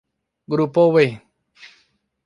Grupo 0.47 0.89
B 0.93 0.97